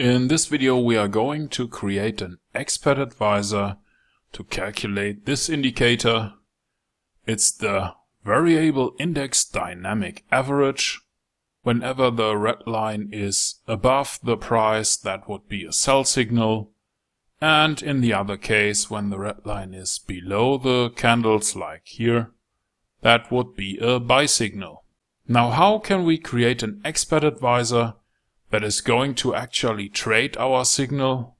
In 0.00 0.28
this 0.28 0.46
video 0.46 0.78
we 0.78 0.96
are 0.96 1.08
going 1.08 1.50
to 1.50 1.68
create 1.68 2.22
an 2.22 2.38
expert 2.54 2.98
advisor 2.98 3.76
to 4.32 4.44
calculate 4.44 5.26
this 5.26 5.50
indicator. 5.50 6.32
It's 7.26 7.52
the 7.52 7.92
variable 8.24 8.94
index 8.98 9.44
dynamic 9.44 10.24
average. 10.32 11.02
Whenever 11.64 12.10
the 12.10 12.34
red 12.34 12.66
line 12.66 13.10
is 13.12 13.56
above 13.68 14.18
the 14.22 14.38
price 14.38 14.96
that 14.96 15.28
would 15.28 15.46
be 15.50 15.66
a 15.66 15.72
sell 15.72 16.04
signal 16.04 16.72
and 17.38 17.82
in 17.82 18.00
the 18.00 18.14
other 18.14 18.38
case 18.38 18.88
when 18.88 19.10
the 19.10 19.18
red 19.18 19.44
line 19.44 19.74
is 19.74 19.98
below 19.98 20.56
the 20.56 20.88
candles 20.96 21.54
like 21.54 21.82
here 21.84 22.30
that 23.02 23.30
would 23.30 23.54
be 23.54 23.76
a 23.82 24.00
buy 24.00 24.24
signal. 24.24 24.86
Now 25.28 25.50
how 25.50 25.78
can 25.78 26.04
we 26.06 26.16
create 26.16 26.62
an 26.62 26.80
expert 26.86 27.22
advisor 27.22 27.96
that 28.50 28.64
is 28.64 28.80
going 28.80 29.14
to 29.14 29.34
actually 29.34 29.88
trade 29.88 30.36
our 30.36 30.64
signal 30.64 31.36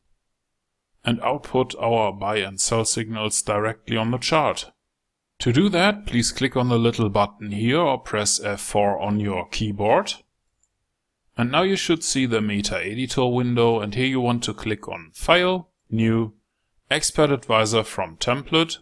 and 1.05 1.21
output 1.23 1.75
our 1.81 2.13
buy 2.13 2.37
and 2.37 2.61
sell 2.61 2.85
signals 2.85 3.43
directly 3.43 3.97
on 3.97 4.11
the 4.11 4.19
chart. 4.19 4.73
To 5.41 5.53
do 5.53 5.69
that, 5.71 6.07
please 6.07 6.33
click 6.33 6.57
on 6.57 6.69
the 6.69 6.79
little 6.79 7.09
button 7.09 7.53
here 7.53 7.81
or 7.81 7.99
press 7.99 8.39
F4 8.39 9.01
on 9.01 9.21
your 9.21 9.49
keyboard. 9.49 10.15
And 11.37 11.51
now 11.51 11.63
you 11.63 11.77
should 11.77 12.05
see 12.05 12.27
the 12.27 12.41
MetaEditor 12.41 13.33
window 13.33 13.81
and 13.81 13.95
here 13.95 14.07
you 14.07 14.21
want 14.21 14.45
to 14.45 14.53
click 14.53 14.87
on 14.89 15.11
File, 15.15 15.71
New, 15.89 16.35
Expert 16.91 17.31
Advisor 17.31 17.83
from 17.83 18.17
Template. 18.17 18.77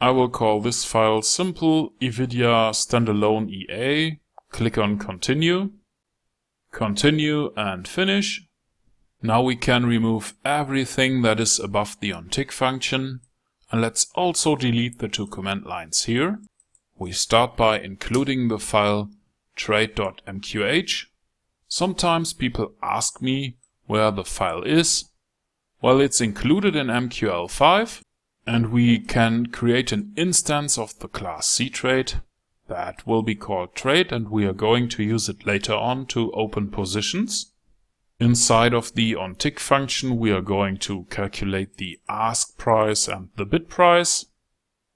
I 0.00 0.10
will 0.10 0.28
call 0.28 0.60
this 0.60 0.84
file 0.84 1.22
Simple 1.22 1.94
IVIDYA 2.00 2.72
Standalone 2.72 3.48
EA. 3.48 4.20
Click 4.50 4.76
on 4.76 4.98
Continue. 4.98 5.70
Continue 6.72 7.52
and 7.56 7.86
finish. 7.86 8.42
Now 9.22 9.42
we 9.42 9.56
can 9.56 9.84
remove 9.84 10.34
everything 10.44 11.22
that 11.22 11.40
is 11.40 11.58
above 11.58 11.98
the 12.00 12.10
onTick 12.10 12.50
function. 12.50 13.20
And 13.70 13.80
let's 13.80 14.06
also 14.14 14.56
delete 14.56 14.98
the 14.98 15.08
two 15.08 15.26
command 15.26 15.64
lines 15.64 16.04
here. 16.04 16.38
We 16.96 17.12
start 17.12 17.56
by 17.56 17.78
including 17.78 18.48
the 18.48 18.58
file 18.58 19.10
trade.mqh. 19.56 21.04
Sometimes 21.68 22.32
people 22.32 22.74
ask 22.82 23.22
me 23.22 23.56
where 23.86 24.10
the 24.10 24.24
file 24.24 24.62
is. 24.62 25.10
Well, 25.82 26.00
it's 26.00 26.20
included 26.20 26.76
in 26.76 26.88
MQL5 26.88 28.00
and 28.46 28.72
we 28.72 28.98
can 28.98 29.46
create 29.46 29.92
an 29.92 30.12
instance 30.16 30.78
of 30.78 30.98
the 30.98 31.08
class 31.08 31.46
ctrade 31.46 32.20
that 32.70 33.06
will 33.06 33.22
be 33.22 33.34
called 33.34 33.74
trade 33.74 34.12
and 34.12 34.30
we 34.30 34.46
are 34.46 34.54
going 34.54 34.88
to 34.88 35.02
use 35.02 35.28
it 35.28 35.44
later 35.44 35.74
on 35.74 36.06
to 36.06 36.32
open 36.32 36.70
positions. 36.70 37.52
Inside 38.18 38.72
of 38.72 38.94
the 38.94 39.12
onTick 39.12 39.58
function 39.58 40.16
we 40.18 40.30
are 40.30 40.40
going 40.40 40.78
to 40.78 41.04
calculate 41.10 41.76
the 41.76 41.98
ask 42.08 42.56
price 42.56 43.08
and 43.08 43.28
the 43.36 43.44
bid 43.44 43.68
price. 43.68 44.26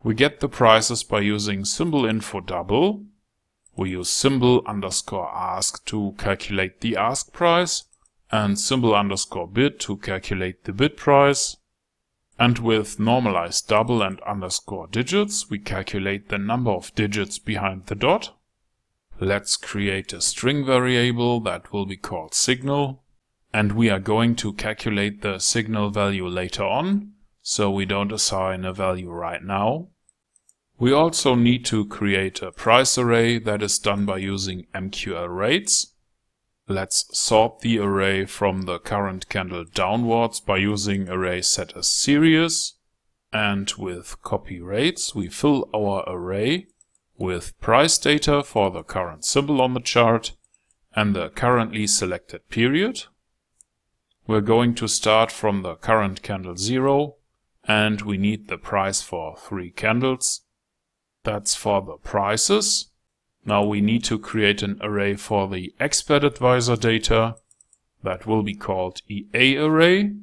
We 0.02 0.14
get 0.14 0.40
the 0.40 0.48
prices 0.48 1.02
by 1.02 1.20
using 1.20 1.64
symbol 1.64 2.06
info 2.06 2.40
double. 2.40 3.04
We 3.76 3.90
use 3.90 4.10
symbol 4.10 4.62
underscore 4.66 5.34
ask 5.34 5.84
to 5.86 6.14
calculate 6.16 6.80
the 6.80 6.96
ask 6.96 7.32
price 7.32 7.84
and 8.30 8.58
symbol 8.58 8.94
underscore 8.94 9.48
bid 9.48 9.80
to 9.80 9.96
calculate 9.96 10.64
the 10.64 10.72
bid 10.72 10.96
price. 10.96 11.56
And 12.38 12.58
with 12.58 12.98
normalized 12.98 13.68
double 13.68 14.02
and 14.02 14.20
underscore 14.22 14.88
digits, 14.88 15.48
we 15.48 15.58
calculate 15.58 16.28
the 16.28 16.38
number 16.38 16.72
of 16.72 16.94
digits 16.94 17.38
behind 17.38 17.86
the 17.86 17.94
dot. 17.94 18.36
Let's 19.20 19.56
create 19.56 20.12
a 20.12 20.20
string 20.20 20.66
variable 20.66 21.40
that 21.40 21.72
will 21.72 21.86
be 21.86 21.96
called 21.96 22.34
signal. 22.34 23.04
And 23.52 23.72
we 23.72 23.88
are 23.88 24.00
going 24.00 24.34
to 24.36 24.52
calculate 24.52 25.22
the 25.22 25.38
signal 25.38 25.90
value 25.90 26.26
later 26.26 26.64
on, 26.64 27.12
so 27.40 27.70
we 27.70 27.84
don't 27.84 28.10
assign 28.10 28.64
a 28.64 28.72
value 28.72 29.10
right 29.10 29.42
now. 29.42 29.88
We 30.76 30.92
also 30.92 31.36
need 31.36 31.64
to 31.66 31.86
create 31.86 32.42
a 32.42 32.50
price 32.50 32.98
array 32.98 33.38
that 33.38 33.62
is 33.62 33.78
done 33.78 34.04
by 34.06 34.18
using 34.18 34.66
MQL 34.74 35.28
rates. 35.34 35.93
Let's 36.66 37.06
sort 37.16 37.60
the 37.60 37.78
array 37.78 38.24
from 38.24 38.62
the 38.62 38.78
current 38.78 39.28
candle 39.28 39.64
downwards 39.64 40.40
by 40.40 40.56
using 40.56 41.10
array 41.10 41.42
set 41.42 41.76
as 41.76 41.88
series. 41.88 42.74
And 43.32 43.70
with 43.76 44.22
copy 44.22 44.60
rates, 44.60 45.14
we 45.14 45.28
fill 45.28 45.68
our 45.74 46.04
array 46.06 46.68
with 47.18 47.58
price 47.60 47.98
data 47.98 48.42
for 48.42 48.70
the 48.70 48.82
current 48.82 49.26
symbol 49.26 49.60
on 49.60 49.74
the 49.74 49.80
chart 49.80 50.32
and 50.96 51.14
the 51.14 51.28
currently 51.30 51.86
selected 51.86 52.48
period. 52.48 53.04
We're 54.26 54.40
going 54.40 54.74
to 54.76 54.88
start 54.88 55.30
from 55.30 55.62
the 55.62 55.74
current 55.74 56.22
candle 56.22 56.56
0 56.56 57.16
and 57.68 58.00
we 58.00 58.16
need 58.16 58.48
the 58.48 58.56
price 58.56 59.02
for 59.02 59.36
three 59.36 59.70
candles. 59.70 60.46
That's 61.24 61.54
for 61.54 61.82
the 61.82 61.96
prices. 61.96 62.90
Now 63.46 63.62
we 63.64 63.80
need 63.80 64.04
to 64.04 64.18
create 64.18 64.62
an 64.62 64.78
array 64.80 65.16
for 65.16 65.48
the 65.48 65.74
expert 65.78 66.24
advisor 66.24 66.76
data 66.76 67.36
that 68.02 68.26
will 68.26 68.42
be 68.42 68.54
called 68.54 69.02
EA 69.08 69.58
array. 69.58 70.14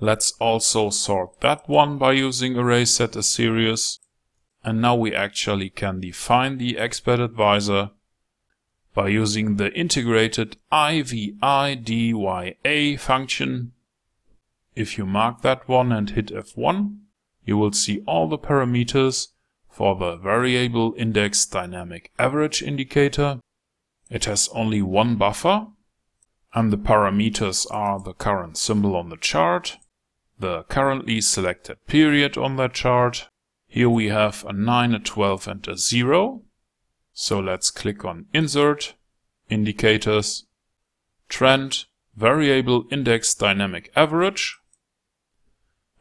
Let's 0.00 0.32
also 0.40 0.90
sort 0.90 1.40
that 1.40 1.68
one 1.68 1.98
by 1.98 2.12
using 2.12 2.56
array 2.56 2.84
set 2.86 3.14
as 3.16 3.28
series. 3.28 4.00
And 4.64 4.80
now 4.80 4.94
we 4.96 5.14
actually 5.14 5.70
can 5.70 6.00
define 6.00 6.58
the 6.58 6.78
expert 6.78 7.20
advisor 7.20 7.90
by 8.94 9.08
using 9.08 9.56
the 9.56 9.72
integrated 9.72 10.56
IVIDYA 10.72 11.38
function. 12.98 13.72
If 14.74 14.98
you 14.98 15.06
mark 15.06 15.42
that 15.42 15.68
one 15.68 15.92
and 15.92 16.10
hit 16.10 16.26
F1, 16.26 16.96
you 17.44 17.56
will 17.56 17.72
see 17.72 18.02
all 18.06 18.28
the 18.28 18.38
parameters 18.38 19.28
for 19.70 19.96
the 19.96 20.16
variable 20.16 20.94
index 20.98 21.46
dynamic 21.46 22.12
average 22.18 22.62
indicator. 22.62 23.40
It 24.10 24.24
has 24.24 24.48
only 24.52 24.82
one 24.82 25.16
buffer 25.16 25.68
and 26.52 26.72
the 26.72 26.78
parameters 26.78 27.66
are 27.70 28.00
the 28.00 28.12
current 28.12 28.58
symbol 28.58 28.96
on 28.96 29.08
the 29.08 29.16
chart, 29.16 29.78
the 30.38 30.64
currently 30.64 31.20
selected 31.20 31.84
period 31.86 32.36
on 32.36 32.56
that 32.56 32.74
chart. 32.74 33.28
Here 33.66 33.88
we 33.88 34.08
have 34.08 34.44
a 34.48 34.52
9, 34.52 34.94
a 34.94 34.98
12 34.98 35.48
and 35.48 35.68
a 35.68 35.76
0. 35.76 36.42
So 37.12 37.38
let's 37.38 37.70
click 37.70 38.04
on 38.04 38.26
Insert, 38.34 38.94
Indicators, 39.48 40.46
Trend, 41.28 41.84
Variable 42.16 42.84
Index 42.90 43.34
Dynamic 43.34 43.92
Average 43.94 44.59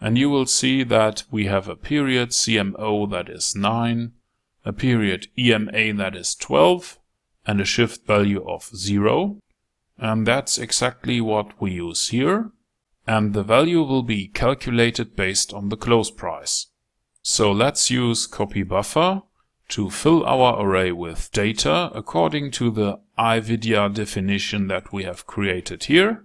and 0.02 0.18
you 0.18 0.30
will 0.30 0.46
see 0.46 0.84
that 0.84 1.24
we 1.30 1.46
have 1.46 1.68
a 1.68 1.76
period 1.76 2.30
CMO 2.30 3.10
that 3.12 3.30
is 3.30 3.56
9, 3.56 4.14
a 4.66 4.74
period 4.74 5.28
EMA 5.38 5.94
that 5.94 6.16
is 6.16 6.36
12, 6.36 6.98
and 7.46 7.60
a 7.60 7.66
shift 7.66 8.06
value 8.06 8.44
of 8.48 8.70
0. 8.76 9.40
And 9.98 10.26
that's 10.26 10.58
exactly 10.58 11.20
what 11.20 11.60
we 11.62 11.72
use 11.72 12.10
here. 12.10 12.52
And 13.06 13.34
the 13.34 13.44
value 13.44 13.84
will 13.84 14.04
be 14.04 14.28
calculated 14.28 15.16
based 15.16 15.54
on 15.54 15.70
the 15.70 15.78
close 15.78 16.12
price. 16.12 16.68
So 17.22 17.52
let's 17.52 17.90
use 17.90 18.28
copy 18.28 18.64
buffer 18.64 19.24
to 19.70 19.90
fill 19.90 20.26
our 20.26 20.64
array 20.64 20.92
with 20.92 21.32
data 21.32 21.92
according 21.94 22.52
to 22.52 22.72
the 22.72 23.00
IVIDYA 23.18 23.94
definition 23.94 24.68
that 24.68 24.94
we 24.94 25.04
have 25.04 25.28
created 25.28 25.86
here. 25.86 26.24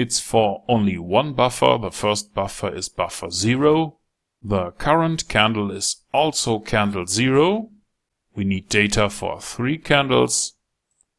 It's 0.00 0.18
for 0.18 0.64
only 0.66 0.96
one 0.96 1.34
buffer. 1.34 1.76
The 1.78 1.90
first 1.90 2.32
buffer 2.32 2.74
is 2.74 2.88
buffer 2.88 3.28
0. 3.30 3.98
The 4.42 4.70
current 4.70 5.28
candle 5.28 5.70
is 5.70 5.96
also 6.10 6.58
candle 6.58 7.04
0. 7.04 7.68
We 8.34 8.44
need 8.44 8.70
data 8.70 9.10
for 9.10 9.42
three 9.42 9.76
candles. 9.76 10.54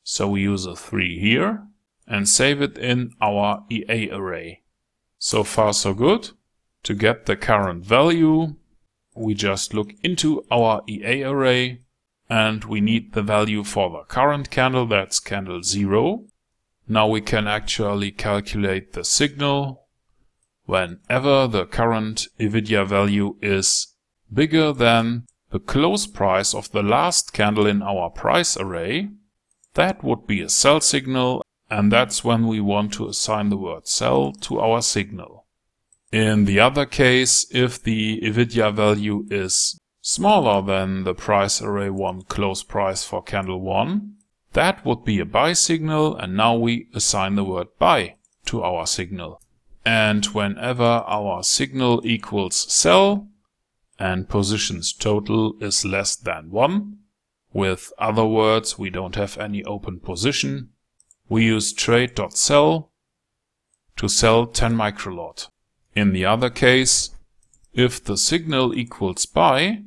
So 0.02 0.30
we 0.30 0.42
use 0.42 0.66
a 0.66 0.76
3 0.76 1.20
here 1.20 1.68
and 2.08 2.28
save 2.28 2.60
it 2.60 2.76
in 2.80 3.12
our 3.22 3.64
EA 3.70 4.10
array. 4.12 4.64
So 5.20 5.44
far 5.44 5.74
so 5.74 5.94
good. 5.94 6.32
To 6.82 6.96
get 6.96 7.28
the 7.28 7.36
current 7.36 7.86
value, 7.86 8.56
we 9.14 9.36
just 9.36 9.76
look 9.76 9.94
into 10.02 10.44
our 10.50 10.82
EA 10.90 11.22
array 11.22 11.82
and 12.28 12.64
we 12.64 12.82
need 12.82 13.14
the 13.14 13.22
value 13.22 13.64
for 13.64 13.92
the 13.92 14.06
current 14.06 14.50
candle, 14.50 14.88
that's 14.88 15.20
candle 15.20 15.62
0. 15.62 16.26
Now 16.92 17.08
we 17.08 17.22
can 17.22 17.48
actually 17.48 18.12
calculate 18.12 18.92
the 18.92 19.06
signal 19.06 19.88
whenever 20.66 21.48
the 21.48 21.66
current 21.66 22.28
IVIDYA 22.38 22.86
value 22.86 23.38
is 23.42 23.96
bigger 24.34 24.74
than 24.74 25.26
the 25.52 25.62
close 25.62 26.06
price 26.06 26.54
of 26.54 26.70
the 26.74 26.84
last 26.84 27.32
candle 27.32 27.66
in 27.66 27.82
our 27.82 28.10
price 28.10 28.58
array. 28.58 29.08
That 29.76 30.04
would 30.04 30.28
be 30.28 30.42
a 30.42 30.50
sell 30.50 30.82
signal 30.82 31.46
and 31.70 31.94
that's 31.94 32.26
when 32.26 32.46
we 32.46 32.60
want 32.60 32.92
to 32.96 33.08
assign 33.08 33.48
the 33.48 33.56
word 33.56 33.88
sell 33.88 34.34
to 34.42 34.60
our 34.60 34.82
signal. 34.82 35.46
In 36.12 36.44
the 36.44 36.60
other 36.60 36.86
case, 36.86 37.46
if 37.52 37.82
the 37.82 38.20
IVIDYA 38.20 38.76
value 38.76 39.26
is 39.32 39.80
smaller 40.02 40.62
than 40.62 41.06
the 41.06 41.16
price 41.16 41.62
array 41.62 41.90
1 41.90 42.24
close 42.24 42.64
price 42.64 43.06
for 43.06 43.24
candle 43.24 43.62
1, 43.62 44.18
that 44.54 44.86
would 44.86 45.04
be 45.06 45.20
a 45.20 45.26
buy 45.26 45.54
signal 45.54 46.16
and 46.16 46.36
now 46.36 46.56
we 46.56 46.88
assign 46.94 47.36
the 47.36 47.44
word 47.44 47.68
buy 47.80 48.16
to 48.46 48.64
our 48.64 48.86
signal. 48.86 49.42
And 49.86 50.26
whenever 50.28 50.84
our 50.84 51.44
signal 51.44 52.02
equals 52.06 52.56
sell 52.56 53.28
and 53.98 54.30
positions 54.30 54.94
total 54.94 55.56
is 55.62 55.86
less 55.86 56.16
than 56.16 56.52
1, 56.52 56.98
with 57.54 57.92
other 57.98 58.26
words, 58.26 58.78
we 58.78 58.90
don't 58.90 59.16
have 59.16 59.38
any 59.38 59.64
open 59.64 60.00
position, 60.00 60.70
we 61.28 61.46
use 61.46 61.74
trade.sell 61.74 62.92
to 63.98 64.08
sell 64.08 64.46
10 64.48 64.76
microlot. 64.76 65.48
In 65.96 66.14
the 66.14 66.26
other 66.26 66.50
case, 66.50 67.12
if 67.74 68.04
the 68.04 68.18
signal 68.18 68.74
equals 68.74 69.26
buy 69.26 69.84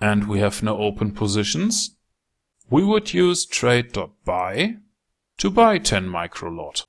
and 0.00 0.28
we 0.28 0.40
have 0.40 0.62
no 0.62 0.78
open 0.78 1.12
positions, 1.12 1.93
we 2.70 2.84
would 2.84 3.12
use 3.12 3.44
trade.buy 3.44 4.76
to 5.38 5.50
buy 5.50 5.78
10 5.78 6.08
microlot. 6.08 6.86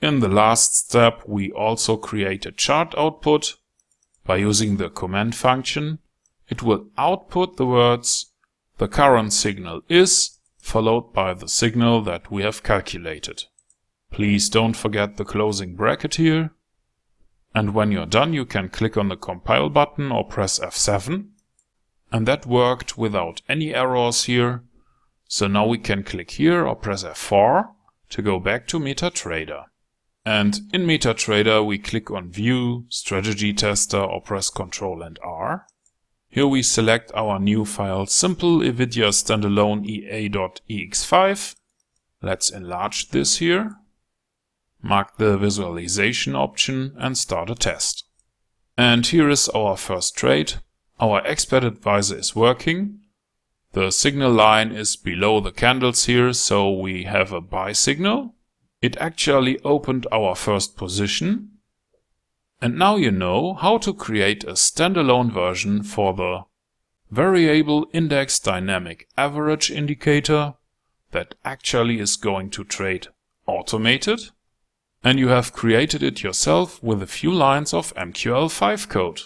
In 0.00 0.20
the 0.20 0.28
last 0.28 0.76
step, 0.76 1.22
we 1.26 1.52
also 1.52 1.96
create 1.96 2.46
a 2.46 2.52
chart 2.52 2.94
output. 2.96 3.56
By 4.24 4.36
using 4.36 4.76
the 4.76 4.88
Comment 4.88 5.34
function, 5.34 5.98
it 6.48 6.62
will 6.62 6.86
output 6.96 7.56
the 7.56 7.66
words 7.66 8.32
the 8.78 8.88
current 8.88 9.32
signal 9.32 9.82
is 9.88 10.38
followed 10.58 11.12
by 11.12 11.34
the 11.34 11.48
signal 11.48 12.02
that 12.02 12.30
we 12.30 12.42
have 12.42 12.62
calculated. 12.62 13.44
Please 14.10 14.48
don't 14.48 14.76
forget 14.76 15.16
the 15.16 15.24
closing 15.24 15.74
bracket 15.74 16.14
here. 16.16 16.50
And 17.54 17.74
when 17.74 17.92
you're 17.92 18.06
done, 18.06 18.32
you 18.32 18.44
can 18.44 18.68
click 18.68 18.96
on 18.96 19.08
the 19.08 19.16
compile 19.16 19.68
button 19.68 20.10
or 20.10 20.24
press 20.24 20.58
F7. 20.58 21.28
And 22.10 22.26
that 22.26 22.46
worked 22.46 22.96
without 22.96 23.42
any 23.48 23.74
errors 23.74 24.24
here. 24.24 24.62
So 25.32 25.46
now 25.46 25.66
we 25.66 25.78
can 25.78 26.02
click 26.02 26.32
here 26.32 26.66
or 26.66 26.76
press 26.76 27.04
F4 27.04 27.70
to 28.10 28.20
go 28.20 28.38
back 28.38 28.66
to 28.66 28.78
MetaTrader. 28.78 29.64
And 30.26 30.60
in 30.74 30.82
MetaTrader, 30.82 31.64
we 31.64 31.78
click 31.78 32.10
on 32.10 32.30
View, 32.30 32.84
Strategy 32.90 33.54
Tester 33.54 33.96
or 33.98 34.20
press 34.20 34.50
Ctrl 34.50 35.02
and 35.06 35.18
R. 35.22 35.64
Here 36.28 36.46
we 36.46 36.62
select 36.62 37.10
our 37.14 37.38
new 37.38 37.64
file 37.64 38.04
simple 38.04 38.58
IVIDYA 38.58 39.08
standalone 39.08 39.86
ea.ex5. 39.86 41.54
Let's 42.20 42.50
enlarge 42.50 43.08
this 43.08 43.38
here. 43.38 43.76
Mark 44.82 45.16
the 45.16 45.38
visualization 45.38 46.36
option 46.36 46.94
and 46.98 47.16
start 47.16 47.48
a 47.48 47.54
test. 47.54 48.04
And 48.76 49.06
here 49.06 49.30
is 49.30 49.48
our 49.48 49.78
first 49.78 50.14
trade. 50.14 50.56
Our 51.00 51.26
expert 51.26 51.64
advisor 51.64 52.18
is 52.18 52.36
working. 52.36 53.01
The 53.72 53.90
signal 53.90 54.32
line 54.32 54.72
is 54.72 54.96
below 54.96 55.40
the 55.40 55.50
candles 55.50 56.04
here, 56.04 56.34
so 56.34 56.70
we 56.70 57.04
have 57.04 57.32
a 57.32 57.40
buy 57.40 57.72
signal. 57.72 58.34
It 58.82 58.98
actually 58.98 59.58
opened 59.60 60.06
our 60.12 60.34
first 60.34 60.76
position. 60.76 61.52
And 62.60 62.78
now 62.78 62.96
you 62.96 63.10
know 63.10 63.54
how 63.54 63.78
to 63.78 63.94
create 63.94 64.44
a 64.44 64.52
standalone 64.52 65.32
version 65.32 65.82
for 65.82 66.12
the 66.12 66.44
variable 67.10 67.86
index 67.94 68.38
dynamic 68.38 69.08
average 69.16 69.70
indicator 69.70 70.54
that 71.12 71.34
actually 71.42 71.98
is 71.98 72.16
going 72.16 72.50
to 72.50 72.64
trade 72.64 73.08
automated. 73.46 74.20
And 75.02 75.18
you 75.18 75.28
have 75.28 75.54
created 75.54 76.02
it 76.02 76.22
yourself 76.22 76.82
with 76.82 77.02
a 77.02 77.06
few 77.06 77.32
lines 77.32 77.72
of 77.72 77.94
MQL5 77.94 78.88
code. 78.88 79.22